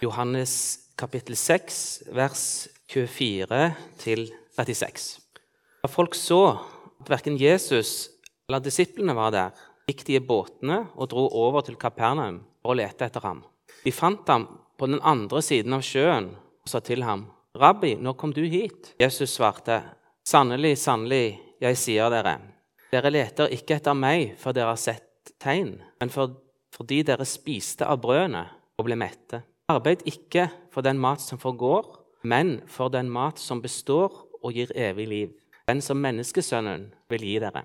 [0.00, 3.74] Johannes kapittel 6, vers 24
[4.56, 5.18] 36.
[5.82, 6.38] Da folk så
[7.02, 8.08] at verken Jesus
[8.48, 9.50] eller disiplene var der,
[9.84, 13.42] gikk de i båtene og dro over til Kapernaum for å lete etter ham.
[13.84, 14.46] De fant ham
[14.80, 18.94] på den andre siden av sjøen og sa til ham, 'Rabbi, når kom du hit?'
[18.98, 19.82] Jesus svarte,
[20.24, 22.38] 'Sannelig, sannelig, jeg sier dere:"
[22.90, 26.40] Dere leter ikke etter meg, for dere har sett tegn, men for,
[26.72, 28.48] fordi dere spiste av brødene
[28.78, 29.44] og ble mette.
[29.70, 31.84] Arbeid ikke for den mat som forgår,
[32.26, 34.10] men for den mat som består
[34.42, 35.28] og gir evig liv,
[35.68, 37.62] den som menneskesønnen vil gi dere.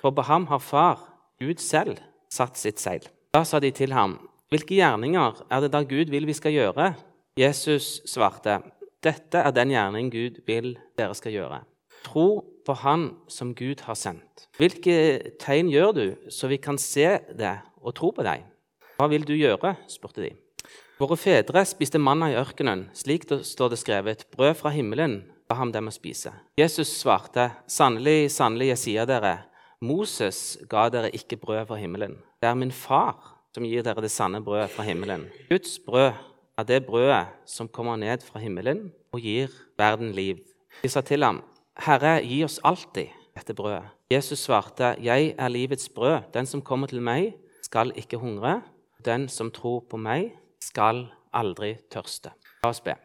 [0.00, 1.04] For på ham har Far,
[1.38, 2.00] Gud selv,
[2.32, 3.06] satt sitt seil.
[3.34, 4.18] Da sa de til ham,
[4.50, 6.92] Hvilke gjerninger er det da Gud vil vi skal gjøre?
[7.38, 8.60] Jesus svarte,
[9.02, 11.62] Dette er den gjerning Gud vil dere skal gjøre.
[12.04, 12.28] Tro
[12.66, 14.48] på Han som Gud har sendt.
[14.58, 18.42] Hvilke tegn gjør du, så vi kan se det og tro på deg?
[18.98, 19.76] Hva vil du gjøre?
[19.90, 20.34] spurte de.
[20.94, 25.72] Våre fedre spiste manna i ørkenen, slik står det skrevet, brød fra himmelen ba ham
[25.74, 26.30] dem å spise.
[26.54, 29.34] Jesus svarte, sannelig, sannelig, jeg sier dere,
[29.84, 32.14] Moses ga dere ikke brød fra himmelen.
[32.40, 33.18] Det er min far
[33.54, 35.26] som gir dere det sanne brødet fra himmelen.
[35.50, 36.14] Guds brød
[36.58, 40.40] er det brødet som kommer ned fra himmelen og gir verden liv.
[40.82, 41.42] De sa til ham,
[41.74, 43.90] Herre, gi oss alltid dette brødet.
[44.10, 46.30] Jesus svarte, Jeg er livets brød.
[46.32, 48.60] Den som kommer til meg, skal ikke hungre.
[49.04, 50.30] Den som tror på meg,
[50.64, 52.32] skal aldri tørste.
[52.64, 52.96] La oss be.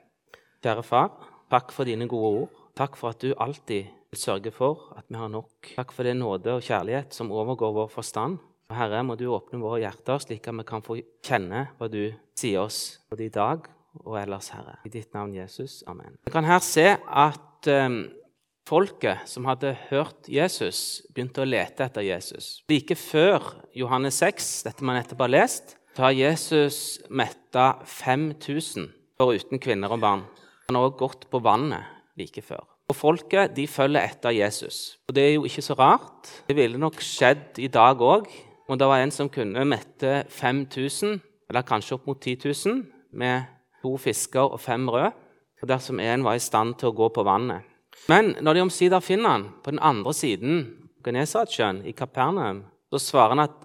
[0.63, 1.11] Kjære far,
[1.51, 2.59] takk for dine gode ord.
[2.79, 5.73] Takk for at du alltid vil sørge for at vi har nok.
[5.75, 8.39] Takk for det nåde og kjærlighet som overgår vår forstand.
[8.69, 12.03] Herre, må du åpne våre hjerter, slik at vi kan få kjenne hva du
[12.37, 13.65] sier oss både i dag
[14.05, 14.77] og ellers, Herre.
[14.85, 15.81] I ditt navn, Jesus.
[15.89, 16.19] Amen.
[16.25, 18.03] Vi kan her se at um,
[18.69, 22.59] folket som hadde hørt Jesus, begynte å lete etter Jesus.
[22.69, 29.91] Like før Johannes 6, dette man nettopp har lest, har Jesus metta 5000 foruten kvinner
[29.91, 30.25] og barn.
[30.69, 31.87] Han har også gått på vannet
[32.19, 32.63] like før.
[32.89, 34.97] Og Folket de følger etter Jesus.
[35.07, 36.29] Og Det er jo ikke så rart.
[36.47, 38.29] Det ville nok skjedd i dag òg
[38.69, 41.19] om det var en som kunne mette 5000,
[41.49, 43.47] eller kanskje opp mot 10 000, med
[43.81, 45.11] to fisker og fem rød,
[45.61, 47.65] og dersom en var i stand til å gå på vannet.
[48.07, 50.61] Men når de omsider finner han på den andre siden
[51.05, 52.63] Genesaretsjøen, i Kapernaum,
[52.93, 53.57] så svarer han at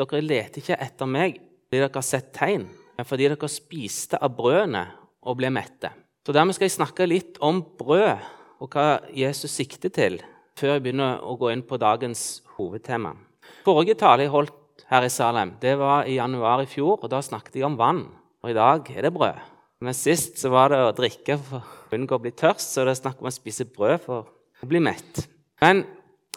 [0.00, 1.38] dere leter ikke etter meg
[1.70, 2.64] fordi dere har sett tegn,
[2.98, 4.88] men fordi dere spiste av brødene
[5.22, 5.92] og ble mette.
[6.26, 8.24] Så Dermed skal jeg snakke litt om brød
[8.60, 10.18] og hva Jesus sikter til,
[10.58, 13.14] før jeg begynner å gå inn på dagens hovedtema.
[13.62, 16.98] Forrige tale jeg holdt her i Salem, det var i januar i fjor.
[16.98, 18.02] og Da snakket jeg om vann.
[18.42, 19.38] Og i dag er det brød.
[19.80, 22.96] Men sist så var det å drikke for å unngå å bli tørst, så det
[22.96, 24.26] er snakk om å spise brød for
[24.58, 25.22] å bli mett.
[25.62, 25.84] Men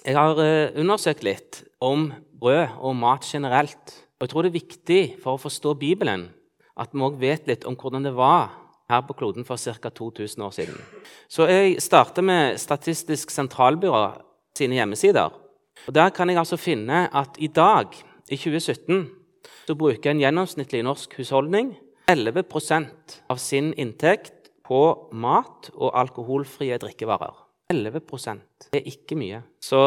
[0.04, 4.03] jeg har eh, undersøkt litt om brød og mat generelt.
[4.24, 6.30] Og jeg tror det er viktig for å forstå Bibelen
[6.80, 8.54] at vi òg vet litt om hvordan det var
[8.88, 9.90] her på kloden for ca.
[9.92, 10.78] 2000 år siden.
[11.28, 14.14] Så jeg starter med Statistisk sentralbyrå
[14.56, 15.28] sine hjemmesider.
[15.84, 17.92] Og Der kan jeg altså finne at i dag,
[18.32, 19.10] i 2017,
[19.68, 21.76] så bruker en gjennomsnittlig norsk husholdning
[22.08, 27.43] 11% av sin inntekt på mat og alkoholfrie drikkevarer.
[27.74, 28.00] 11
[28.70, 29.42] Det er ikke mye.
[29.62, 29.80] Så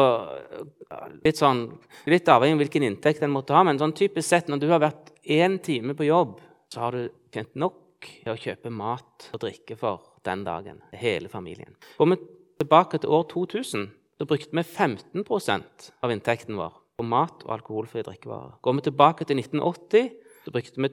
[1.23, 1.65] litt, sånn,
[2.11, 4.83] litt avhengig av hvilken inntekt en måtte ha, men sånn typisk sett, når du har
[4.83, 6.37] vært én time på jobb,
[6.73, 10.81] så har du tjent nok til å kjøpe mat og drikke for den dagen.
[10.93, 11.75] Hele familien.
[11.97, 12.19] Går vi
[12.61, 13.87] tilbake til år 2000,
[14.17, 18.57] så brukte vi 15% av inntekten vår på mat og alkoholfrie drikkevarer.
[18.65, 20.09] Går vi tilbake til 1980,
[20.45, 20.89] så brukte vi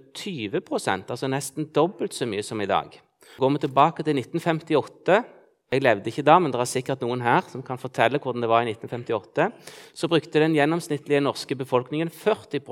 [0.50, 2.92] 20% altså nesten dobbelt så mye som i dag.
[3.38, 5.22] Går vi tilbake til 1958
[5.74, 8.50] Jeg levde ikke da, men det er sikkert noen her som kan fortelle hvordan det
[8.50, 9.48] var i 1958.
[9.96, 12.62] Så brukte den gjennomsnittlige norske befolkningen 40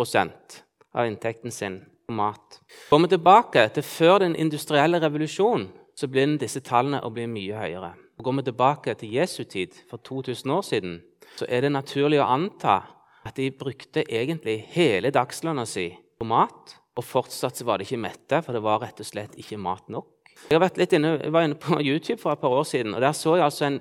[0.95, 2.61] av inntekten sin på mat.
[2.91, 7.59] Går vi tilbake til før den industrielle revolusjonen, så begynner disse tallene å bli mye
[7.59, 7.93] høyere.
[8.19, 11.01] Og Går vi tilbake til Jesu tid, for 2000 år siden,
[11.35, 12.83] så er det naturlig å anta
[13.27, 15.89] at de brukte egentlig hele dagslønna si
[16.19, 16.79] på mat.
[16.93, 19.89] Og fortsatt så var de ikke mette, for det var rett og slett ikke mat
[19.91, 20.22] nok.
[20.51, 23.45] Jeg, inne, var inne på YouTube for et par år siden, og der så jeg
[23.45, 23.81] altså en,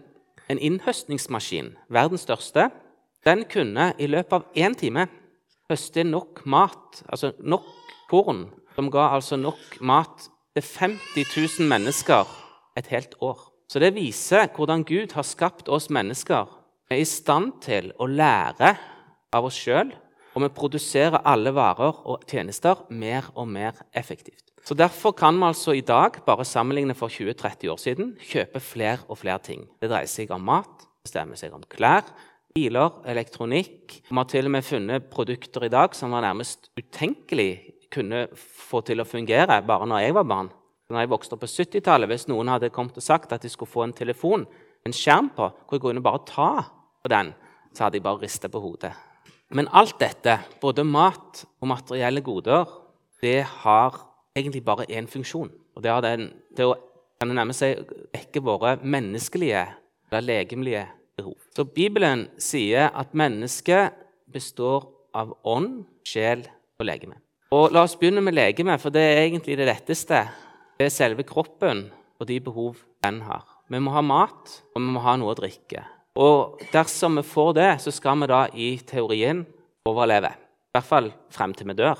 [0.49, 2.69] en innhøstningsmaskin, verdens største.
[3.25, 5.07] Den kunne i løpet av én time
[5.69, 7.65] høste nok mat, altså nok
[8.09, 12.27] korn, som ga altså nok mat til 50 000 mennesker
[12.77, 13.39] et helt år.
[13.71, 16.49] Så det viser hvordan Gud har skapt oss mennesker.
[16.89, 18.73] Vi er i stand til å lære
[19.31, 19.93] av oss sjøl,
[20.35, 24.50] og vi produserer alle varer og tjenester mer og mer effektivt.
[24.63, 28.99] Så Derfor kan vi altså i dag, bare sammenligne for 20-30 år siden, kjøpe flere
[29.09, 29.65] og flere ting.
[29.81, 32.05] Det dreier seg om mat, bestemmer seg om klær,
[32.53, 34.01] biler, elektronikk.
[34.09, 37.51] Vi har til og med funnet produkter i dag som var nærmest utenkelig
[37.91, 40.51] kunne få til å fungere bare når jeg var barn.
[40.91, 43.71] Når jeg vokste opp på 70-tallet, Hvis noen hadde kommet og sagt at de skulle
[43.71, 44.45] få en telefon,
[44.85, 46.51] en skjerm på, hvor jeg kunne bare ta
[47.01, 47.33] på den,
[47.73, 48.91] så hadde jeg bare ristet på hodet.
[49.51, 52.65] Men alt dette, både mat og materielle goder,
[53.21, 55.51] det har egentlig bare én funksjon.
[55.75, 56.75] Og det den, det å
[57.25, 57.85] nærme seg
[58.17, 59.65] ikke våre menneskelige
[60.11, 60.85] eller legemlige
[61.17, 61.37] behov.
[61.55, 63.95] Så Bibelen sier at mennesket
[64.31, 66.45] består av ånd, sjel
[66.79, 67.19] og legeme.
[67.51, 70.23] Og La oss begynne med legeme, for det er egentlig det letteste.
[70.79, 71.89] Det er selve kroppen
[72.21, 73.43] og de behov den har.
[73.71, 75.83] Vi må ha mat, og vi må ha noe å drikke.
[76.21, 79.45] Og dersom vi får det, så skal vi da i teorien
[79.87, 80.31] overleve.
[80.31, 81.99] I hvert fall frem til vi dør.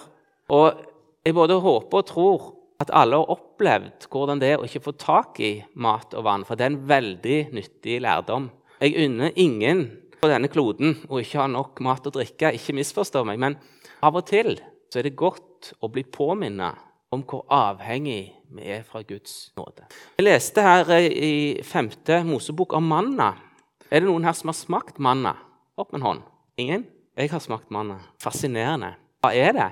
[0.52, 0.82] Og
[1.22, 2.46] jeg både håper og tror
[2.82, 6.46] at alle har opplevd hvordan det er å ikke få tak i mat og vann.
[6.48, 8.50] For det er en veldig nyttig lærdom.
[8.82, 9.84] Jeg unner ingen
[10.22, 12.56] på denne kloden å ikke ha nok mat og drikke.
[12.58, 13.58] Ikke misforstå meg, men
[14.02, 14.56] av og til
[14.92, 16.82] er det godt å bli påminnet
[17.14, 19.86] om hvor avhengig vi er fra Guds nåde.
[20.18, 23.30] Jeg leste her i femte Mosebok om manna.
[23.92, 25.36] Er det noen her som har smakt manna?
[25.80, 26.26] Opp med en hånd.
[26.60, 26.84] Ingen?
[27.16, 28.00] Jeg har smakt manna.
[28.20, 28.96] Fascinerende.
[29.24, 29.70] Hva er det?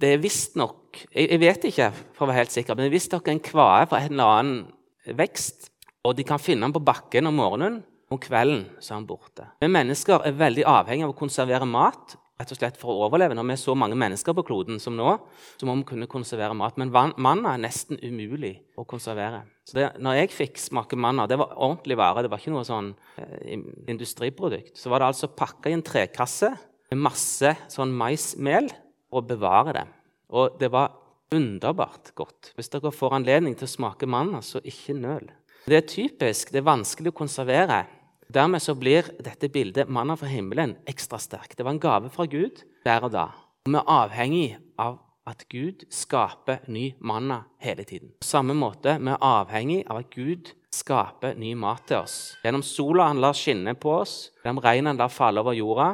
[0.00, 0.79] Det er visstnok
[1.10, 3.88] jeg, jeg vet ikke, for å være helt sikker, men hvis det er en kvae
[3.90, 5.68] fra en eller annen vekst.
[6.06, 7.82] Og de kan finne den på bakken om morgenen.
[8.10, 9.44] Om kvelden så er den borte.
[9.62, 13.36] Vi mennesker er veldig avhengig av å konservere mat rett og slett for å overleve.
[13.36, 15.12] Når vi er så mange mennesker på kloden som nå,
[15.60, 16.78] så må vi kunne konservere mat.
[16.80, 19.44] Men manna er nesten umulig å konservere.
[19.68, 22.66] Så det, når jeg fikk smake manna, det var ordentlig vare, det var ikke noe
[22.66, 22.90] sånn
[23.20, 23.60] eh,
[23.92, 26.50] industriprodukt, så var det altså pakka i en trekasse
[26.90, 29.86] med masse sånn maismel for å bevare det.
[30.30, 30.94] Og det var
[31.34, 32.52] underbart godt.
[32.56, 35.30] Hvis dere får anledning til å smake manna, så ikke nøl.
[35.66, 37.84] Det er typisk, det er vanskelig å konservere.
[38.30, 41.56] Dermed så blir dette bildet manna fra himmelen ekstra sterkt.
[41.58, 43.28] Det var en gave fra Gud der og da.
[43.66, 44.48] Vi er avhengig
[44.80, 48.14] av at Gud skaper ny manna hele tiden.
[48.22, 52.16] På samme måte vi er avhengig av at Gud skaper ny mat til oss.
[52.44, 55.90] Gjennom sola han lar skinne på oss, gjennom regnet han lar falle over jorda,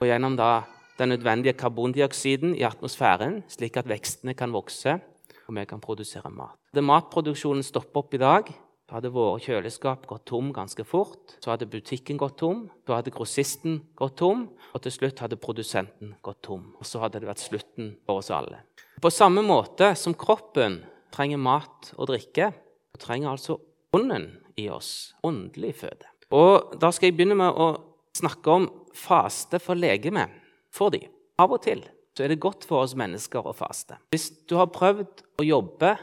[0.00, 0.50] og gjennom da
[0.98, 5.00] den nødvendige karbondioksiden i atmosfæren, slik at vekstene kan vokse
[5.48, 6.56] og vi kan produsere mat.
[6.72, 8.50] Hadde matproduksjonen stoppet opp i dag,
[8.84, 11.36] så hadde våre kjøleskap gått tom ganske fort.
[11.42, 16.14] Så hadde butikken gått tom, så hadde grossisten gått tom, og til slutt hadde produsenten
[16.24, 16.66] gått tom.
[16.78, 18.62] Og så hadde det vært slutten for oss alle.
[19.00, 20.82] På samme måte som kroppen
[21.14, 22.52] trenger mat og drikke,
[22.94, 23.58] så trenger altså
[23.94, 24.30] ånden
[24.60, 26.08] i oss åndelig føde.
[26.34, 27.74] Og Da skal jeg begynne med å
[28.16, 30.28] snakke om faste for legeme.
[30.74, 31.04] Fordi
[31.40, 31.84] av og til
[32.14, 33.98] så er det godt for oss mennesker å faste.
[34.14, 35.94] Hvis du har prøvd å jobbe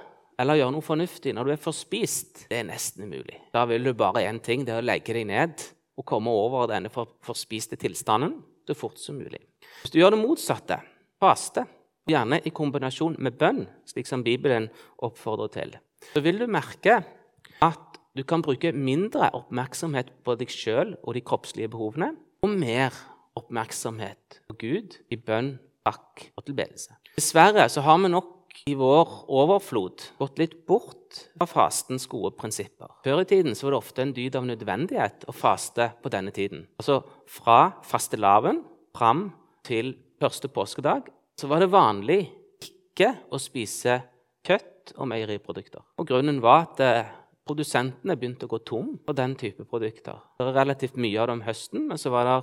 [0.42, 3.38] eller gjøre noe fornuftig når du er forspist, det er nesten umulig.
[3.54, 5.64] Da vil du bare én ting, det er å legge deg ned
[6.00, 9.40] og komme over denne forspiste tilstanden så fort som mulig.
[9.84, 10.80] Hvis du gjør det motsatte,
[11.22, 11.66] faste,
[12.10, 14.70] gjerne i kombinasjon med bønn, slik som Bibelen
[15.06, 15.78] oppfordrer til,
[16.12, 17.02] så vil du merke
[17.62, 22.96] at du kan bruke mindre oppmerksomhet på deg sjøl og de kroppslige behovene, og mer
[23.40, 25.56] oppmerksomhet på Gud i bønn,
[25.86, 26.98] takk og tilbedelse.
[27.16, 28.38] Dessverre så har vi nok
[28.68, 32.92] i vår overflod gått litt bort fra fastens gode prinsipper.
[33.06, 36.34] Før i tiden så var det ofte en dyd av nødvendighet å faste på denne
[36.36, 36.68] tiden.
[36.80, 37.02] Altså
[37.32, 38.62] Fra fastelavn
[38.96, 39.30] fram
[39.66, 42.22] til første påskedag så var det vanlig
[42.62, 44.02] ikke å spise
[44.46, 45.82] kjøtt og meieriprodukter.
[45.98, 47.12] Og Grunnen var at eh,
[47.48, 50.20] produsentene begynte å gå tom for den type produkter.
[50.38, 52.36] Det var relativt mye av det om høsten, men så var det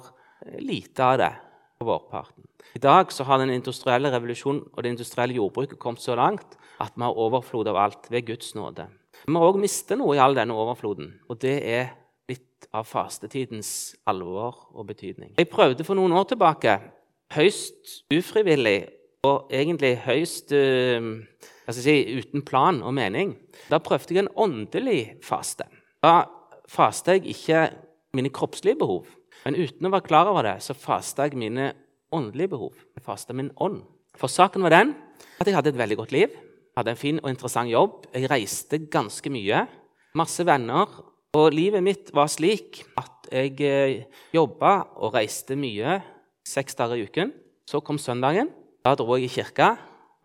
[0.59, 1.33] lite av det
[1.78, 2.45] på vårparten.
[2.75, 6.95] I dag så har den industrielle revolusjonen og det industrielle jordbruket kommet så langt at
[6.95, 8.87] vi har overflod av alt ved Guds nåde.
[9.26, 11.90] Vi har òg mistet noe i all denne overfloden, og det er
[12.30, 15.35] litt av fastetidens alvor og betydning.
[15.38, 16.78] Jeg prøvde for noen år tilbake,
[17.35, 18.78] høyst ufrivillig
[19.26, 21.18] og egentlig høyst uh,
[21.75, 23.35] si, uten plan og mening.
[23.73, 25.66] Da prøvde jeg en åndelig faste.
[26.04, 26.28] Da
[26.71, 27.66] faste jeg ikke
[28.14, 29.09] mine kroppslige behov,
[29.45, 31.71] men uten å være klar over det, så fasta jeg mine
[32.14, 32.75] åndelige behov.
[32.97, 33.83] Jeg fasta min ånd.
[34.18, 34.95] For saken var den
[35.38, 36.35] at jeg hadde et veldig godt liv.
[36.78, 38.07] Hadde en fin og interessant jobb.
[38.14, 39.64] Jeg reiste ganske mye.
[40.18, 40.90] Masse venner.
[41.37, 45.99] Og livet mitt var slik at jeg eh, jobba og reiste mye
[46.49, 47.35] seks dager i uken.
[47.68, 48.50] Så kom søndagen.
[48.87, 49.75] Da dro jeg i kirka,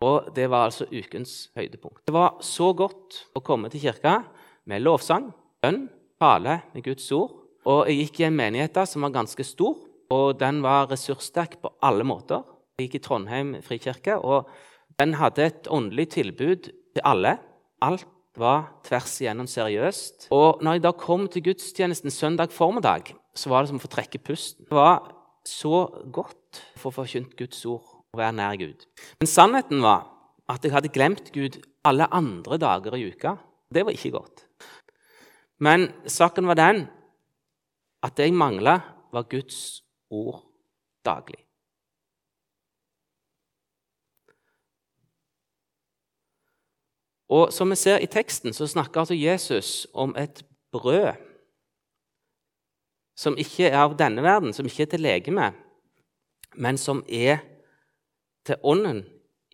[0.04, 2.04] og det var altså ukens høydepunkt.
[2.06, 4.22] Det var så godt å komme til kirka
[4.70, 5.28] med lovsang,
[5.60, 5.88] bønn,
[6.22, 7.43] tale med Guds ord.
[7.64, 9.76] Og jeg gikk i en menighet som var ganske stor
[10.12, 12.44] og den var ressurssterk på alle måter.
[12.76, 14.48] Jeg gikk i Trondheim frikirke, og
[15.00, 17.36] den hadde et åndelig tilbud til alle.
[17.82, 18.06] Alt
[18.38, 20.28] var tvers igjennom seriøst.
[20.34, 23.90] Og når jeg da kom til gudstjenesten søndag formiddag, så var det som å få
[23.92, 24.66] trekke pusten.
[24.68, 25.06] Det var
[25.46, 28.86] så godt å få forkynt Guds ord og være nær Gud.
[29.20, 30.08] Men sannheten var
[30.50, 33.36] at jeg hadde glemt Gud alle andre dager i uka.
[33.70, 34.44] Det var ikke godt.
[35.62, 36.84] Men saken var den
[38.04, 38.78] at det jeg mangla,
[39.12, 40.42] var Guds ord
[41.04, 41.40] daglig.
[47.28, 51.14] Og Som vi ser i teksten, så snakker altså Jesus om et brød
[53.16, 55.52] som ikke er av denne verden, som ikke er til legeme,
[56.54, 57.38] men som er
[58.46, 59.04] til ånden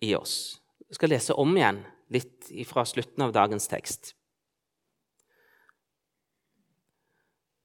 [0.01, 0.61] i oss.
[0.89, 4.15] Jeg skal lese om igjen litt fra slutten av dagens tekst.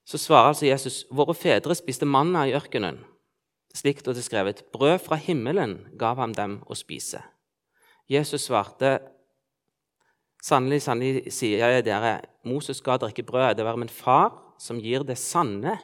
[0.07, 3.01] Så svarer altså Jesus.: Våre fedre spiste manna i ørkenen.
[3.75, 4.63] Slik det er skrevet.
[4.73, 7.21] Brød fra himmelen gav ham dem å spise.
[8.09, 9.01] Jesus svarte,
[10.47, 13.57] Sannelig, sannelig sier jeg dere, Moses ga dere ikke brød.
[13.59, 14.31] Det var min far
[14.63, 15.75] som gir det sanne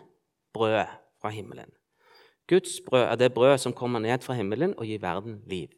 [0.54, 0.86] brødet
[1.18, 1.72] fra himmelen.
[2.46, 5.68] Guds brød er det brød som kommer ned fra himmelen og gir verden liv.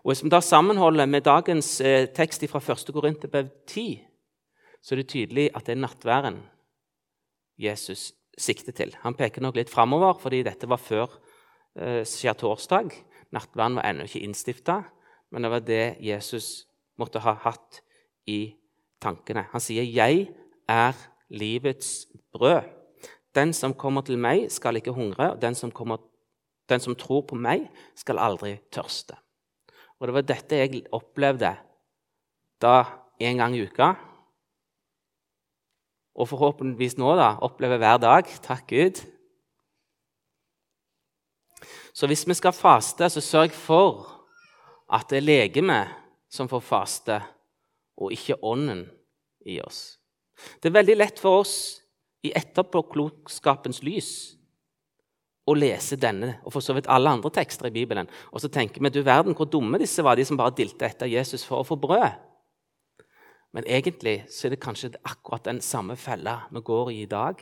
[0.00, 2.88] Og Hvis vi da sammenholder med dagens eh, tekst fra 1.
[2.94, 4.00] Korinterbrev 10,
[4.80, 6.40] så er det tydelig at det er nattværen
[7.58, 8.94] Jesus sikter til.
[9.02, 11.10] Han peker nok litt framover, fordi dette var før
[11.78, 12.94] eh, skjærtorsdag.
[13.34, 14.80] Nattværen var ennå ikke innstifta,
[15.32, 17.82] men det var det Jesus måtte ha hatt
[18.28, 18.54] i
[19.02, 19.46] tankene.
[19.52, 20.28] Han sier, 'Jeg
[20.68, 20.94] er
[21.30, 22.74] livets brød'.
[23.34, 25.98] Den som kommer til meg, skal ikke hungre, og den som, kommer,
[26.68, 29.14] den som tror på meg, skal aldri tørste.
[30.00, 31.56] Og det var dette jeg opplevde
[32.62, 32.84] da
[33.20, 33.94] en gang i uka.
[36.18, 38.30] Og forhåpentligvis nå da, opplever hver dag.
[38.42, 39.02] Takk Gud.
[41.94, 44.06] Så hvis vi skal faste, så sørg for
[44.92, 45.94] at det er legemet
[46.30, 47.20] som får faste,
[47.98, 48.84] og ikke ånden
[49.46, 49.98] i oss.
[50.62, 51.54] Det er veldig lett for oss
[52.22, 54.10] i etterpåklokskapens lys
[55.48, 58.08] å lese denne og for så vidt alle andre tekster i Bibelen.
[58.30, 61.10] Og så tenker vi du verden hvor dumme disse var, de som bare dilte etter
[61.10, 62.10] Jesus for å få brød.
[63.56, 67.40] Men egentlig så er det kanskje akkurat den samme fella vi går i i dag,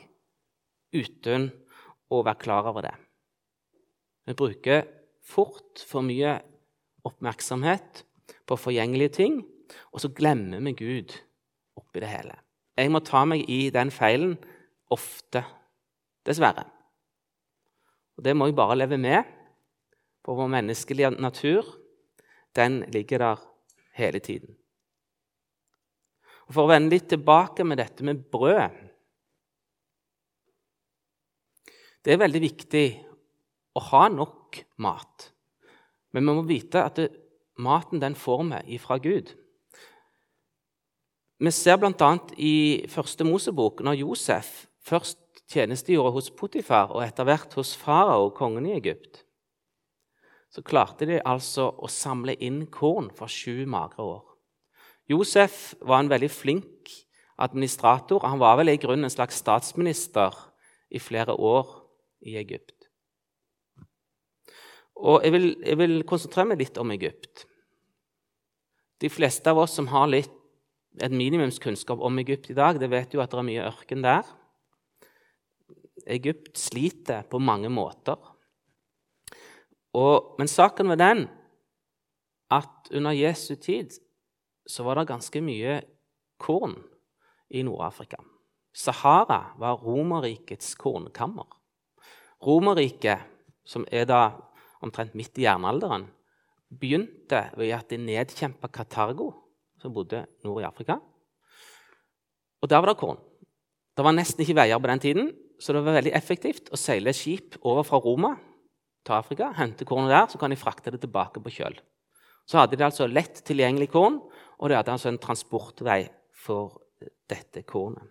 [0.95, 1.51] uten
[2.11, 2.95] å være klar over det.
[4.27, 4.87] Vi bruker
[5.27, 6.39] fort for mye
[7.07, 8.05] oppmerksomhet
[8.47, 9.41] på forgjengelige ting,
[9.93, 11.15] og så glemmer vi Gud
[11.77, 12.39] oppi det hele.
[12.77, 14.37] Jeg må ta meg i den feilen
[14.93, 15.43] ofte,
[16.27, 16.67] dessverre.
[18.17, 19.25] Og Det må jeg bare leve med.
[20.25, 21.63] For vår menneskelige natur
[22.57, 23.43] den ligger der
[23.95, 24.57] hele tiden.
[26.47, 28.83] Og For å vende litt tilbake med dette med brød
[32.07, 32.87] Det er veldig viktig
[33.75, 35.33] å ha nok mat.
[36.15, 37.09] Men vi må vite at det,
[37.59, 39.33] maten den får vi ifra Gud.
[41.43, 42.11] Vi ser bl.a.
[42.39, 45.19] i første Mosebok, når Josef først
[45.51, 49.25] tjenestegjorde hos Potifar og etter hvert hos farao, kongen i Egypt,
[50.49, 54.36] så klarte de altså å samle inn korn for sju magre år.
[55.11, 56.93] Josef var en veldig flink
[57.39, 58.25] administrator.
[58.27, 60.35] Han var vel i grunnen en slags statsminister
[60.91, 61.69] i flere år
[62.27, 62.89] i Egypt.
[64.97, 67.45] Og jeg vil, jeg vil konsentrere meg litt om Egypt.
[69.03, 70.33] De fleste av oss som har litt,
[70.97, 74.25] et minimumskunnskap om Egypt i dag, det vet jo at det er mye ørken der.
[76.09, 78.17] Egypt sliter på mange måter.
[79.97, 81.27] Og, men saken var den
[82.53, 83.93] at under Jesu tid
[84.67, 85.81] så var det ganske mye
[86.43, 86.77] korn
[87.49, 88.19] i Nord-Afrika.
[88.77, 91.47] Sahara var Romerrikets kornkammer.
[92.45, 93.23] Romerriket,
[93.65, 94.21] som er da
[94.85, 96.05] omtrent midt i jernalderen,
[96.69, 99.31] begynte ved at de nedkjempa Katargo,
[99.81, 100.99] som bodde nord i Afrika.
[102.61, 103.19] Og der var det korn.
[103.97, 105.33] Det var nesten ikke veier på den tiden,
[105.63, 108.35] så det var veldig effektivt å seile skip over fra Roma
[109.07, 111.79] til Afrika, hente kornet der, så kan de frakte det tilbake på kjøl.
[112.47, 114.19] Så hadde de altså lett tilgjengelig korn,
[114.59, 116.07] og de hadde altså en transportvei
[116.47, 116.81] for
[117.31, 118.05] dette kornet.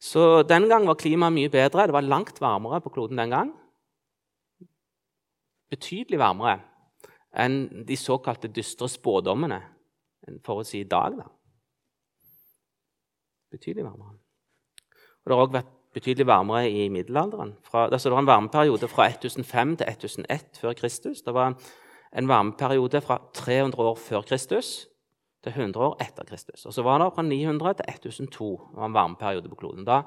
[0.00, 1.86] Så Den gang var klimaet mye bedre.
[1.86, 3.52] Det var langt varmere på kloden den gang.
[5.70, 6.60] Betydelig varmere
[7.30, 9.60] enn de såkalte dystre spådommene
[10.42, 11.14] for å si i dag.
[11.20, 11.28] Da.
[13.52, 14.16] Betydelig varmere.
[15.20, 17.56] Og Det har òg vært betydelig varmere i middelalderen.
[17.62, 21.22] Fra, altså det var en varmeperiode fra 1005 til 1001 før Kristus.
[21.22, 21.54] Det var
[22.16, 24.89] en varmeperiode fra 300 år før Kristus
[25.44, 26.66] til 100 år etter Kristus.
[26.66, 29.86] Og så var det fra 900 til 1002 det var en varmeperiode på kloden.
[29.88, 30.02] Da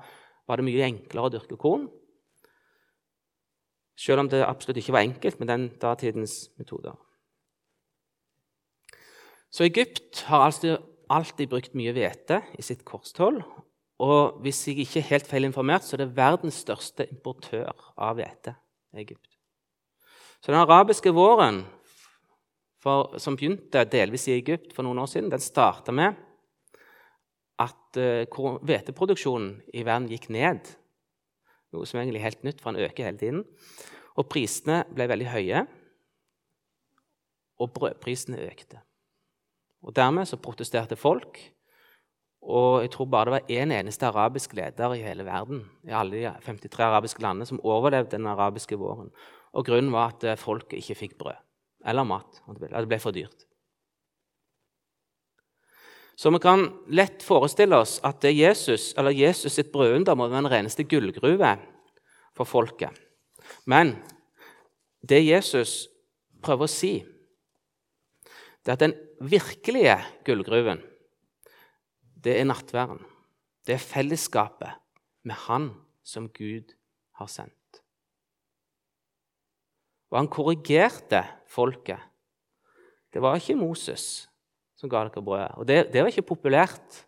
[0.48, 1.88] var det mye enklere å dyrke korn.
[4.00, 6.96] Selv om det absolutt ikke var enkelt med den datidens metoder.
[9.54, 10.80] Så Egypt har alltid,
[11.14, 13.44] alltid brukt mye hvete i sitt korsthold.
[14.02, 18.18] Og hvis jeg ikke er helt feil informert, så er det verdens største importør av
[18.18, 18.56] hvete.
[18.98, 19.30] Egypt.
[20.42, 21.64] Så den arabiske våren
[22.84, 25.32] for, som begynte delvis i Egypt for noen år siden.
[25.32, 26.18] Den starta med
[27.64, 28.24] at uh,
[29.74, 30.72] i verden gikk ned.
[31.74, 33.44] Noe som egentlig er helt nytt, for den øker hele tiden.
[34.20, 35.64] Og prisene ble veldig høye,
[37.62, 38.82] og brødprisene økte.
[39.84, 41.40] Og Dermed så protesterte folk.
[42.44, 45.94] Og jeg tror bare det var én en eneste arabisk leder i hele verden i
[45.96, 49.14] alle de 53 arabiske landene som overlevde den arabiske våren.
[49.54, 51.40] Og Grunnen var at folk folket ikke fikk brød
[51.86, 52.42] eller mat.
[52.48, 53.46] At det ble for dyrt.
[56.16, 60.44] Så vi kan lett forestille oss at det Jesus, eller Jesus sitt brødunder må være
[60.44, 61.56] den reneste gullgruve
[62.38, 62.94] for folket.
[63.66, 63.96] Men
[65.02, 65.88] det Jesus
[66.44, 66.94] prøver å si,
[68.64, 69.98] det er at den virkelige
[70.28, 70.80] gullgruven,
[72.24, 73.02] det er nattverden.
[73.68, 74.80] Det er fellesskapet
[75.28, 75.70] med Han
[76.08, 76.76] som Gud
[77.20, 77.56] har sendt.
[80.14, 81.98] Og han korrigerte folket.
[83.10, 84.28] Det var ikke Moses
[84.78, 85.56] som ga dere brødet.
[85.58, 87.00] Og det, det var ikke populært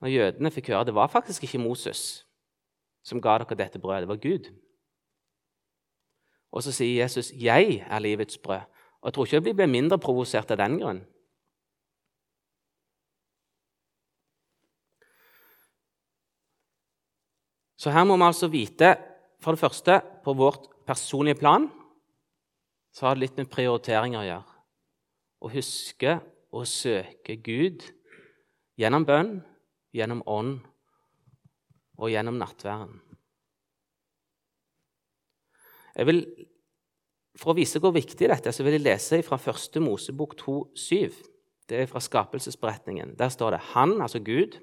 [0.00, 2.24] når jødene fikk høre det var faktisk ikke Moses
[3.04, 4.06] som ga dere dette brødet.
[4.06, 4.48] Det var Gud.
[6.52, 8.68] Og så sier Jesus 'Jeg er livets brød'.
[9.00, 11.04] Og Jeg tror ikke vi blir mindre provosert av den grunn.
[17.76, 18.96] Så her må vi altså vite,
[19.40, 21.81] for det første, på vårt personlige plan
[22.92, 24.58] så har det litt med prioriteringer å gjøre.
[25.42, 26.18] Å huske
[26.52, 27.86] å søke Gud
[28.78, 29.38] gjennom bønn,
[29.96, 30.60] gjennom ånd
[31.98, 33.00] og gjennom nattværen.
[35.92, 36.24] Jeg vil,
[37.36, 39.78] For å vise hvor viktig dette er, så vil jeg lese fra 1.
[39.80, 41.14] Mosebok 2,7.
[41.68, 43.14] Det er fra skapelsesberetningen.
[43.16, 44.58] Der står det Han, altså Gud,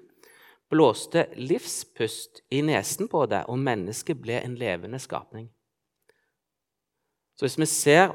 [0.70, 5.50] blåste livspust i nesen på det, og mennesket ble en levende skapning.
[7.40, 8.10] Så hvis vi ser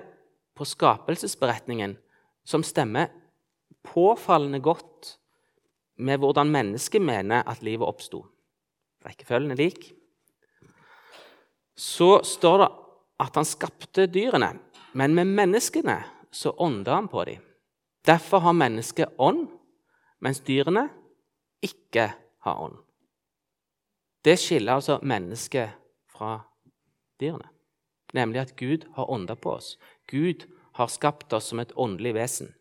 [0.53, 1.95] på skapelsesberetningen,
[2.45, 3.09] som stemmer
[3.81, 5.15] påfallende godt
[5.97, 8.21] med hvordan mennesket mener at livet oppsto
[9.05, 9.87] Rekkefølgen er lik.
[11.77, 12.69] Så står det
[13.21, 14.51] at han skapte dyrene,
[14.97, 15.99] men med menneskene
[16.33, 17.43] så ånda han på dem.
[18.05, 19.47] Derfor har mennesket ånd,
[20.25, 20.87] mens dyrene
[21.65, 22.11] ikke
[22.45, 22.77] har ånd.
[24.25, 25.77] Det skiller altså mennesket
[26.13, 26.39] fra
[27.21, 27.54] dyrene
[28.15, 29.75] nemlig at Gud har ånda på oss.
[30.11, 30.47] Gud
[30.79, 32.55] har skapt oss som et åndelig vesen.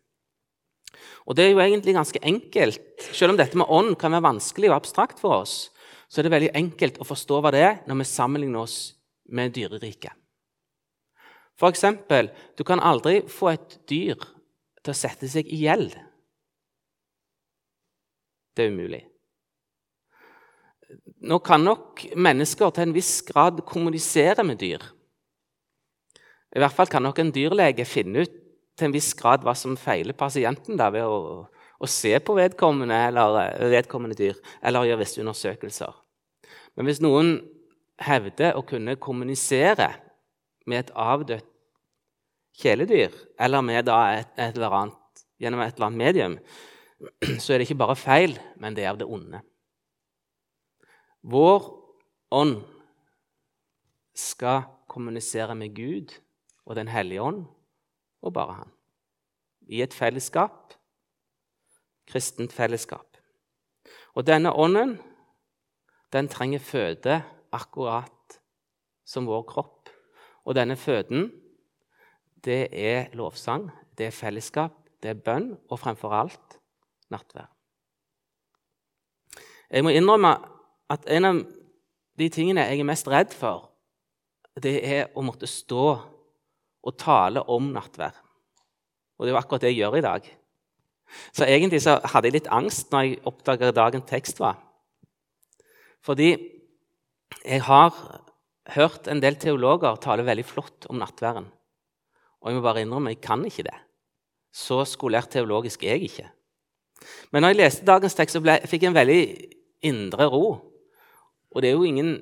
[1.26, 3.08] Og Det er jo egentlig ganske enkelt.
[3.12, 5.70] Selv om dette med ånd kan være vanskelig og abstrakt for oss,
[6.08, 8.78] så er det veldig enkelt å forstå hva det er når vi sammenligner oss
[9.34, 10.12] med dyreriket.
[11.58, 14.18] For eksempel, du kan aldri få et dyr
[14.84, 15.94] til å sette seg i gjeld.
[18.54, 19.02] Det er umulig.
[21.24, 24.82] Nå kan nok mennesker til en viss grad kommunisere med dyr.
[26.54, 28.34] I hvert fall kan nok en dyrlege finne ut
[28.78, 32.96] til en viss grad hva som feiler pasienten da, ved å, å, se på vedkommende,
[33.08, 35.94] eller, eh, vedkommende dyr eller gjøre visse undersøkelser.
[36.74, 37.36] Men hvis noen
[38.02, 39.92] hevder å kunne kommunisere
[40.66, 41.50] med et avdødt
[42.58, 46.36] kjæledyr, eller med et, et eller annet, gjennom et eller annet medium,
[47.42, 49.42] så er det ikke bare feil, men det er av det onde.
[51.24, 51.66] Vår
[52.34, 52.60] ånd
[54.14, 56.14] skal kommunisere med Gud
[56.66, 57.44] og Den hellige ånd
[58.22, 58.70] og bare Han.
[59.68, 60.74] I et fellesskap,
[62.06, 63.16] kristent fellesskap.
[64.14, 64.98] Og denne ånden,
[66.12, 67.22] den trenger føde
[67.52, 68.40] akkurat
[69.04, 69.88] som vår kropp.
[70.44, 71.32] Og denne føden,
[72.44, 74.72] det er lovsang, det er fellesskap,
[75.02, 76.58] det er bønn, og fremfor alt
[77.12, 77.48] nattvær.
[79.70, 80.36] Jeg må innrømme
[80.92, 81.40] at en av
[82.18, 83.70] de tingene jeg er mest redd for,
[84.62, 86.13] det er å måtte stå
[86.84, 88.16] og tale om nattvær.
[89.18, 90.26] Og det er jo akkurat det jeg gjør i dag.
[91.32, 94.58] Så egentlig så hadde jeg litt angst når jeg oppdaga dagens tekst var.
[96.04, 96.34] Fordi
[97.44, 97.94] jeg har
[98.74, 101.46] hørt en del teologer tale veldig flott om nattværen.
[102.40, 103.76] Og jeg må bare innrømme jeg kan ikke det.
[104.54, 106.28] Så skolert teologisk er jeg ikke.
[107.32, 109.22] Men når jeg leste dagens tekst, så ble, fikk jeg en veldig
[109.84, 110.44] indre ro.
[111.54, 112.14] Og det er jo ingen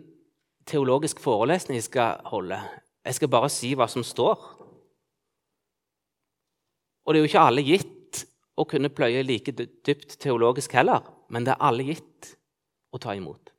[0.69, 2.59] teologisk forelesning jeg skal holde.
[3.03, 4.43] Jeg skal bare si hva som står.
[7.03, 8.23] Og det er jo ikke alle gitt
[8.59, 12.35] å kunne pløye like dypt teologisk heller, men det er alle gitt
[12.95, 13.51] å ta imot.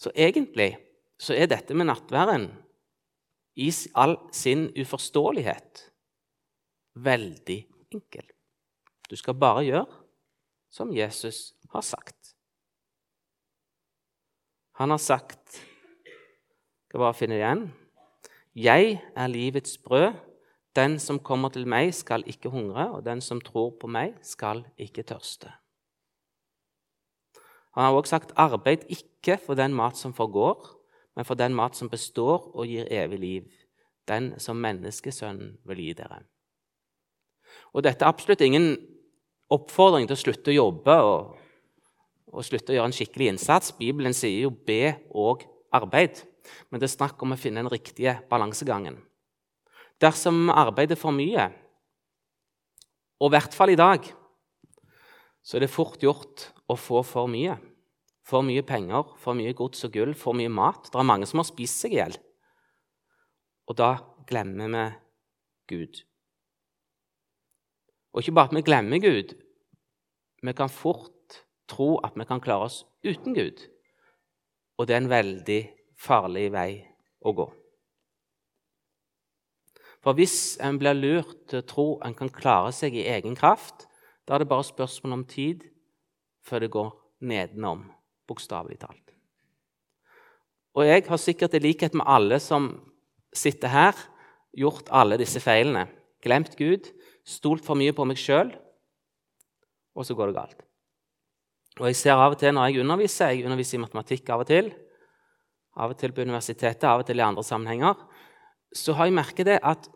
[0.00, 0.72] Så egentlig
[1.20, 2.48] så er dette med nattværen
[3.62, 5.84] i all sin uforståelighet
[6.94, 7.60] veldig
[7.94, 8.26] enkel.
[9.10, 10.00] Du skal bare gjøre
[10.74, 12.34] som Jesus har sagt.
[14.80, 15.60] Han har sagt
[16.88, 17.62] Skal bare finne det igjen.
[18.54, 20.12] Jeg er livets brød.
[20.76, 24.64] Den som kommer til meg, skal ikke hungre, og den som tror på meg, skal
[24.78, 25.52] ikke tørste.
[27.74, 30.66] Han har også sagt, arbeid ikke for den mat som forgår,
[31.16, 33.44] men for den mat som består og gir evig liv,
[34.08, 36.22] den som menneskesønnen vil gi dere.
[37.72, 38.76] Og Dette er absolutt ingen
[39.50, 41.34] oppfordring til å slutte å jobbe og,
[42.34, 43.72] og slutte å gjøre en skikkelig innsats.
[43.78, 46.24] Bibelen sier jo 'be og arbeid',
[46.70, 48.98] men det er snakk om å finne den riktige balansegangen.
[50.02, 51.48] Dersom vi arbeider for mye,
[53.22, 54.06] og i hvert fall i dag,
[55.44, 57.56] så er det fort gjort å få for mye.
[58.24, 60.88] For mye penger, for mye gods og gull, for mye mat.
[60.88, 62.16] Det er mange som har spist seg i hjel.
[63.68, 63.90] Og da
[64.28, 64.84] glemmer vi
[65.74, 66.00] Gud.
[68.14, 69.34] Og ikke bare at vi glemmer Gud,
[70.44, 73.60] vi kan fort tro at vi kan klare oss uten Gud.
[74.78, 75.60] Og det er en veldig
[75.96, 76.70] farlig vei
[77.24, 77.46] å gå.
[80.04, 83.86] For hvis en blir lurt til å tro en kan klare seg i egen kraft,
[84.28, 85.64] da er det bare spørsmål om tid
[86.44, 86.90] før det går
[87.24, 87.86] nedenom,
[88.28, 89.00] bokstavelig talt.
[90.74, 92.68] Og jeg har sikkert i likhet med alle som
[93.34, 93.96] sitter her,
[94.54, 95.86] gjort alle disse feilene.
[96.24, 96.90] Glemt Gud,
[97.24, 98.52] stolt for mye på meg sjøl,
[99.94, 100.64] og så går det galt.
[101.80, 104.50] Og jeg ser av og til når jeg underviser Jeg underviser i matematikk av og
[104.50, 104.68] til.
[105.74, 107.98] Av og til på universitetet, av og til i andre sammenhenger.
[108.74, 109.88] Så har jeg merket det at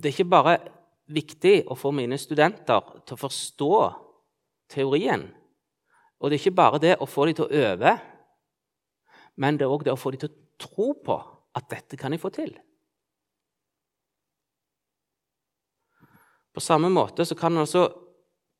[0.00, 0.56] det er ikke bare
[1.12, 3.74] viktig å få mine studenter til å forstå
[4.72, 5.26] teorien.
[6.20, 7.96] Og det er ikke bare det å få dem til å øve,
[9.42, 11.16] men det er òg det å få dem til å tro på
[11.58, 12.52] at dette kan jeg få til.
[16.52, 17.86] På samme måte kan man også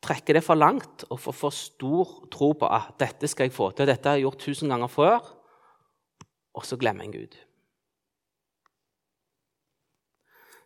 [0.02, 3.70] trekke det for langt og få for stor tro på at dette skal jeg få
[3.70, 5.20] til, dette har jeg gjort tusen ganger før,
[6.52, 7.36] og så glemmer en Gud.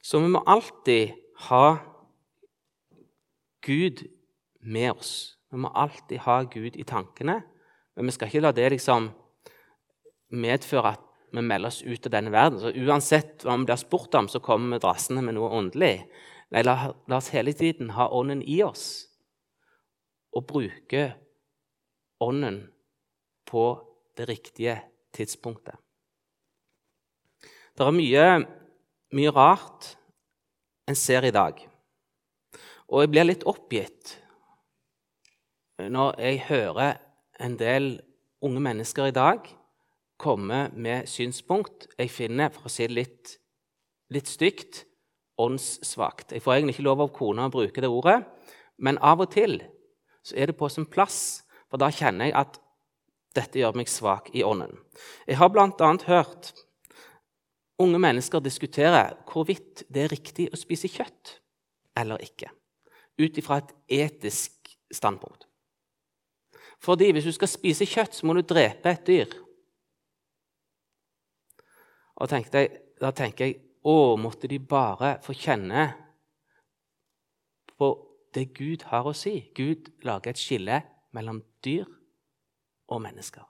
[0.03, 1.16] Så vi må alltid
[1.49, 1.77] ha
[3.66, 4.05] Gud
[4.61, 5.37] med oss.
[5.51, 7.40] Vi må alltid ha Gud i tankene.
[7.96, 9.11] Men vi skal ikke la det liksom
[10.37, 11.03] medføre at
[11.35, 12.61] vi melder oss ut av denne verden.
[12.62, 15.94] Så Uansett hva vi blir spurt om, så kommer vi drassende med noe åndelig.
[16.55, 16.77] Nei, la,
[17.11, 19.09] la, oss hele tiden ha Ånden i oss
[20.37, 21.09] og bruke
[22.22, 22.61] Ånden
[23.51, 23.64] på
[24.16, 24.77] det riktige
[25.16, 25.76] tidspunktet.
[27.76, 28.26] Det er mye,
[29.16, 29.90] mye rart
[30.88, 31.59] en ser i dag.
[32.87, 34.14] Og jeg blir litt oppgitt
[35.76, 36.96] når jeg hører
[37.44, 37.98] en del
[38.44, 39.48] unge mennesker i dag
[40.16, 43.33] komme med synspunkt jeg finner, for å si det litt,
[44.14, 44.85] litt stygt,
[45.37, 46.33] åndssvakt.
[46.33, 48.22] Jeg får egentlig ikke lov av kona å bruke det ordet,
[48.81, 49.59] men av og til
[50.24, 52.57] så er det på sin plass, for da kjenner jeg at
[53.37, 54.75] dette gjør meg svak i ånden.
[55.29, 55.90] Jeg har bl.a.
[56.09, 56.53] hørt
[57.83, 61.37] unge mennesker diskutere hvorvidt det er riktig å spise kjøtt
[61.96, 62.49] eller ikke,
[63.20, 65.46] ut ifra et etisk standpunkt.
[66.83, 69.31] Fordi hvis du skal spise kjøtt, så må du drepe et dyr.
[72.16, 72.68] Og jeg,
[73.01, 75.88] da tenker jeg å, måtte de bare få kjenne
[77.77, 77.90] på
[78.37, 79.51] det Gud har å si.
[79.57, 80.81] Gud lager et skille
[81.16, 82.06] mellom dyr og
[83.03, 83.44] mennesker.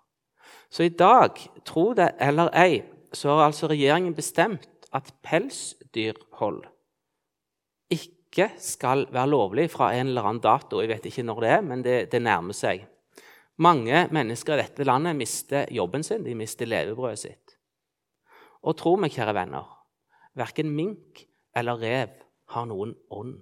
[0.70, 6.64] Så i dag, tro det eller ei, så har altså regjeringen bestemt at pelsdyrhold
[7.92, 10.80] ikke skal være lovlig fra en eller annen dato.
[10.82, 12.86] Jeg vet ikke når det er, men det, det nærmer seg.
[13.62, 17.56] Mange mennesker i dette landet mister jobben sin, de mister levebrødet sitt.
[18.66, 19.68] Og tro meg, kjære venner,
[20.36, 21.24] verken mink
[21.56, 22.12] eller rev
[22.52, 23.38] har noen ånd.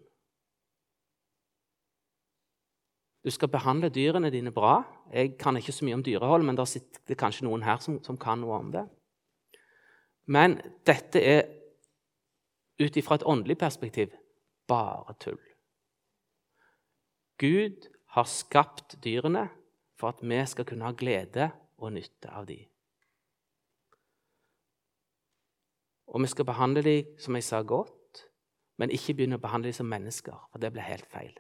[3.25, 4.83] Du skal behandle dyrene dine bra.
[5.13, 8.19] Jeg kan ikke så mye om dyrehold, men det sitter kanskje noen her som, som
[8.21, 8.85] kan noe om det.
[10.27, 11.43] Men dette er
[12.81, 14.15] ut ifra et åndelig perspektiv
[14.69, 15.41] bare tull.
[17.39, 19.49] Gud har skapt dyrene
[19.99, 22.65] for at vi skal kunne ha glede og nytte av dem.
[26.15, 28.27] Og vi skal behandle dem som jeg sa, godt,
[28.79, 31.35] men ikke begynne å behandle dem som mennesker, for det blir helt feil.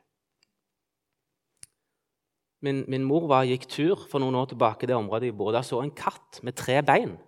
[2.64, 5.52] Min, min mor var, gikk tur for noen år tilbake i det området jeg bor.
[5.52, 7.18] Der så en katt med tre bein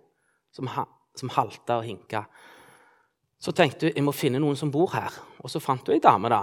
[0.55, 2.23] som, ha, som halta og hinka.
[3.37, 5.13] Så tenkte hun jeg må finne noen som bor her.
[5.43, 6.41] Og så fant hun ei dame da,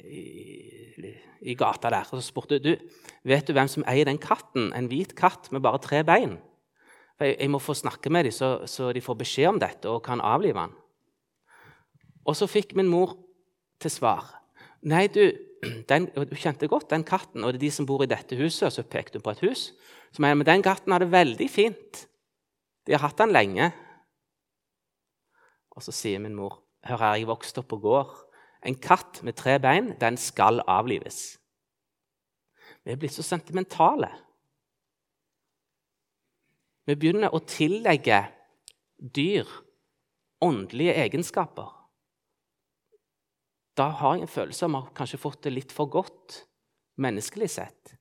[0.00, 1.12] i,
[1.44, 2.08] i, gata der.
[2.08, 2.80] Og så spurte hun
[3.26, 4.70] vet du hvem som eier den katten.
[4.72, 6.38] En hvit katt med bare tre bein.
[7.20, 10.02] Jeg, jeg må få snakke med dem, så, så, de får beskjed om dette og
[10.04, 10.74] kan avlive den.
[12.26, 13.14] Og så fikk min mor
[13.80, 14.32] til svar.
[14.86, 15.22] Nei, du,
[15.88, 18.72] den, du kjente godt den katten, og det er de som bor i dette huset.
[18.72, 19.70] Så pekte hun på et hus.
[20.12, 22.06] Så mener, men den katten har det veldig fint.
[22.86, 23.70] De har hatt den lenge.
[25.76, 28.12] Og så sier min mor, Hør her, jeg vokste opp på gård.
[28.66, 31.36] En katt med tre bein, den skal avlives.
[32.86, 34.12] Vi er blitt så sentimentale.
[36.86, 38.20] Vi begynner å tillegge
[38.96, 39.50] dyr
[40.46, 41.72] åndelige egenskaper.
[43.76, 46.40] Da har jeg en følelse av at vi kanskje fått det litt for godt
[47.02, 47.96] menneskelig sett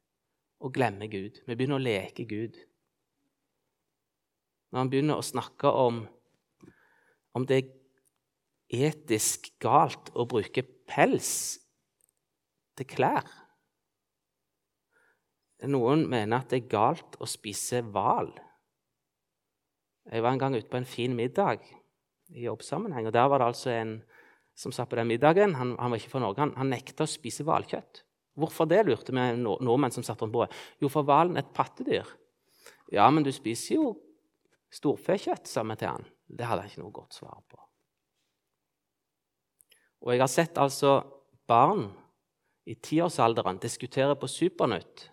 [0.63, 1.41] og glemmer Gud.
[1.43, 2.55] Vi begynner å leke Gud.
[4.71, 6.05] Når han begynner å snakke om
[7.35, 11.31] om det er etisk galt å bruke pels
[12.79, 13.27] til klær.
[15.65, 18.31] Noen mener at det er galt å spise hval.
[20.05, 21.65] Jeg var en gang ute på en fin middag
[22.31, 23.07] i jobbsammenheng.
[23.07, 23.95] og Der var det altså en
[24.55, 25.55] som satt på den middagen.
[25.59, 26.41] Han, han var ikke fra Norge.
[26.41, 28.03] Han, han nekta å spise hvalkjøtt.
[28.39, 30.55] Hvorfor det, lurte vi nordmenn som satt rundt bordet.
[30.83, 32.07] Jo, for hvalen er et pattedyr.
[32.93, 33.93] Ja, men du spiser jo
[34.75, 36.07] storfekjøtt, sa vi til han.
[36.25, 37.59] Det hadde han ikke noe godt svar på.
[40.05, 40.99] Og jeg har sett altså
[41.49, 41.87] barn
[42.69, 45.09] i tiårsalderen diskutere på Supernytt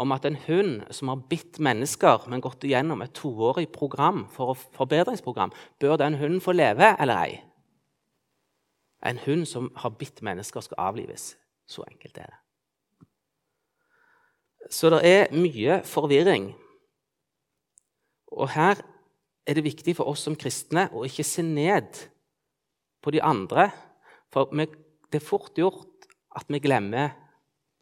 [0.00, 4.54] om at en hund som har bitt mennesker, men gått igjennom et toårig program for
[4.76, 5.50] forbedringsprogram,
[5.82, 7.40] bør den hunden få leve eller ei?
[9.06, 11.34] En hund som har bitt mennesker, skal avlives.
[11.66, 12.40] Så enkelt er det.
[14.70, 16.52] Så det er mye forvirring.
[18.30, 18.82] Og her
[19.46, 22.04] er det viktig for oss som kristne å ikke se ned
[23.02, 23.70] på de andre.
[24.30, 27.16] For det er fort gjort at vi glemmer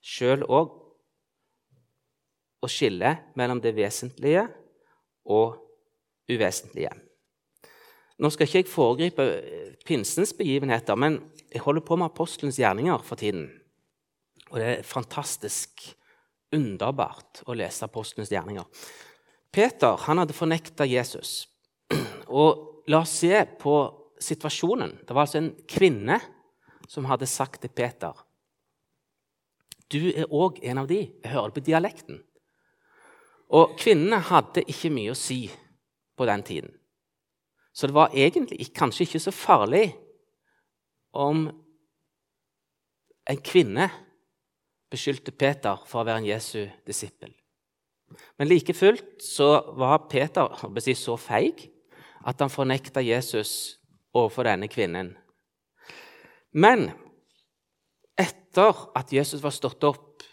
[0.01, 0.73] sjøl òg
[2.65, 4.47] å skille mellom det vesentlige
[5.29, 5.59] og
[6.31, 6.95] uvesentlige.
[8.19, 9.27] Nå skal ikke jeg foregripe
[9.87, 11.21] pinsens begivenheter, men
[11.53, 13.47] jeg holder på med apostelens gjerninger for tiden.
[14.51, 15.85] Og det er fantastisk
[16.55, 18.65] underbart å lese apostelens gjerninger.
[19.53, 21.47] Peter han hadde fornekta Jesus.
[22.41, 23.77] Og la oss se på
[24.21, 24.99] situasjonen.
[25.07, 26.19] Det var altså en kvinne
[26.89, 28.17] som hadde sagt til Peter
[29.89, 31.05] Du er òg en av de.
[31.07, 32.19] Jeg hører det på dialekten.
[33.49, 35.47] Og kvinnene hadde ikke mye å si
[36.19, 36.75] på den tiden.
[37.79, 39.93] Så det var egentlig kanskje ikke så farlig
[41.15, 41.45] om
[43.31, 43.87] en kvinne
[44.91, 47.31] beskyldte Peter for å være en Jesu disippel.
[48.35, 50.51] Men like fullt så var Peter
[50.83, 51.69] si, så feig
[52.27, 53.79] at han fornekta Jesus
[54.17, 55.13] overfor denne kvinnen.
[56.51, 56.89] Men
[58.19, 60.25] etter at Jesus var stått opp,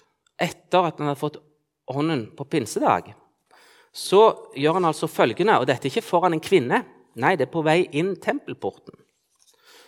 [0.42, 1.38] etter at han hadde fått
[1.94, 3.14] ånden på pinsedag,
[3.94, 6.82] så gjør han altså følgende Og dette er ikke foran en kvinne.
[7.22, 8.98] Nei, det er på vei inn tempelporten.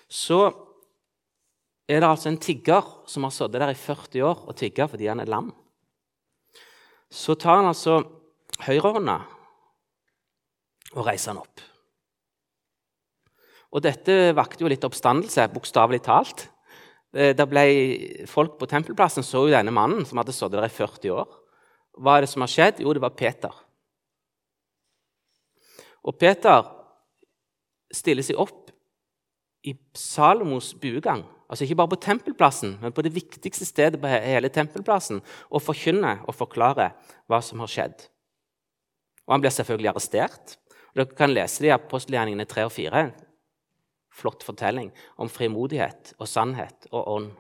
[0.08, 0.40] Så
[1.88, 5.10] er det altså en tigger som har sittet der i 40 år og tigga fordi
[5.12, 5.50] han er lam.
[7.12, 8.02] Så tar han altså
[8.66, 9.18] høyrehånda
[10.96, 11.64] og reiser han opp.
[13.76, 16.46] Og dette vakte jo litt oppstandelse, bokstavelig talt.
[17.12, 17.64] Det ble,
[18.30, 21.28] folk på tempelplassen så jo denne mannen som hadde sittet der i 40 år.
[21.98, 22.82] Hva er det som har skjedd?
[22.84, 23.54] Jo, det var Peter.
[26.08, 26.64] Og Peter
[27.94, 28.72] stiller seg opp
[29.68, 31.24] i Salomos buegang.
[31.48, 36.24] Altså Ikke bare på tempelplassen, men på det viktigste stedet på hele tempelplassen, og forkynner
[36.28, 36.96] og forklarer
[37.28, 38.08] hva som har skjedd.
[39.28, 40.58] Og Han blir selvfølgelig arrestert.
[40.92, 43.04] Og Dere kan lese det i apostelgjerningene 3 og 4.
[44.18, 47.32] Flott fortelling om frimodighet og sannhet og ånd.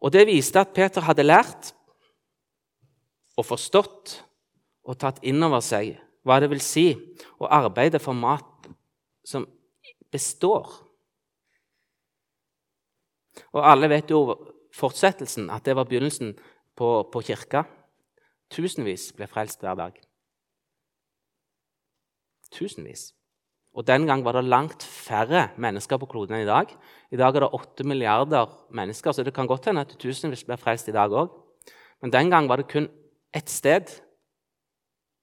[0.00, 1.72] Og Det viste at Peter hadde lært
[3.36, 4.16] og forstått
[4.84, 5.94] og tatt inn over seg
[6.26, 6.88] hva det vil si
[7.40, 8.49] å arbeide for mat
[9.26, 9.46] som
[10.12, 10.70] består.
[13.54, 14.22] Og alle vet jo
[14.74, 16.34] fortsettelsen, at det var begynnelsen
[16.76, 17.64] på, på kirka.
[18.50, 19.96] Tusenvis ble frelst hver dag.
[22.50, 23.10] Tusenvis.
[23.70, 26.72] Og Den gang var det langt færre mennesker på kloden enn i dag.
[27.14, 30.58] I dag er det åtte milliarder mennesker, så det kan godt hende at tusenvis blir
[30.58, 31.30] frelst i dag òg.
[32.02, 32.88] Men den gang var det kun
[33.34, 33.86] ett sted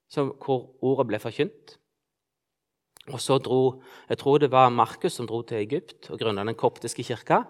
[0.07, 1.75] som, hvor ordet ble forkynt.
[3.08, 6.56] Og så dro, Jeg tror det var Markus som dro til Egypt og grunnla den
[6.56, 7.43] koptiske kirka.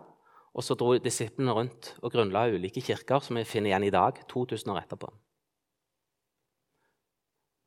[0.53, 4.13] Og så dro disiplene rundt og grunnla ulike kirker som vi finner igjen i dag,
[4.29, 5.11] 2000 år etterpå.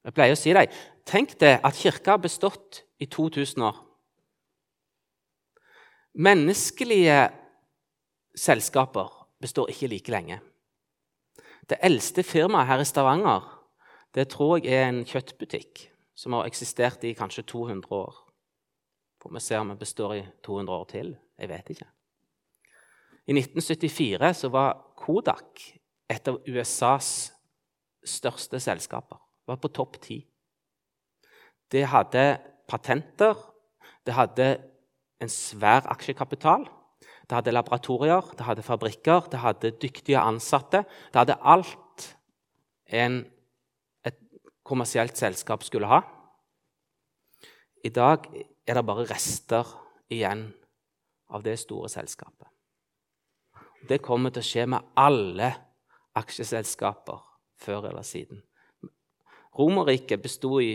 [0.05, 0.70] Jeg pleier å si deg,
[1.05, 3.76] Tenk deg at kirka har bestått i 2000 år.
[6.14, 7.31] Menneskelige
[8.35, 10.40] selskaper består ikke like lenge.
[11.68, 13.46] Det eldste firmaet her i Stavanger
[14.14, 18.18] det tror jeg er en kjøttbutikk som har eksistert i kanskje 200 år.
[19.20, 21.14] Får vi se om den består i 200 år til.
[21.40, 21.88] Jeg vet ikke.
[23.30, 25.62] I 1974 så var Kodak
[26.11, 27.30] et av USAs
[28.04, 29.16] største selskaper.
[29.16, 30.18] Det var på topp ti.
[31.70, 32.24] Det hadde
[32.68, 33.37] patenter,
[34.06, 34.48] det hadde
[35.20, 36.66] en svær aksjekapital.
[37.28, 40.83] Det hadde laboratorier, det hadde fabrikker, det hadde dyktige ansatte.
[41.12, 42.09] Det hadde alt
[42.90, 43.22] en,
[44.70, 46.00] kommersielt selskap skulle ha.
[47.83, 49.66] I dag er det bare rester
[50.12, 50.46] igjen
[51.30, 52.46] av det store selskapet.
[53.88, 55.50] Det kommer til å skje med alle
[56.18, 57.22] aksjeselskaper
[57.61, 58.42] før eller siden.
[59.59, 60.74] Romerriket besto i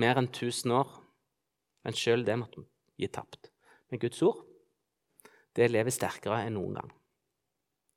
[0.00, 0.92] mer enn 1000 år,
[1.84, 2.64] men sjøl det måtte
[3.00, 3.50] gi tapt.
[3.90, 4.46] Men Guds ord
[5.56, 6.90] det lever sterkere enn noen gang.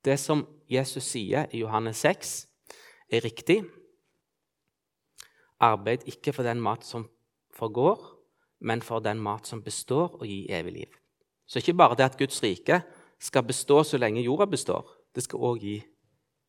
[0.03, 2.33] Det som Jesus sier i Johannes 6,
[3.13, 3.61] er riktig.
[5.63, 7.07] Arbeid ikke for den mat som
[7.55, 8.01] forgår,
[8.63, 10.99] men for den mat som består og gir evig liv.
[11.47, 12.81] Så ikke bare det at Guds rike
[13.19, 15.75] skal bestå så lenge jorda består, det skal òg gi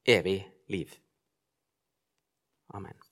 [0.06, 0.90] evig liv.
[2.74, 3.03] Amen.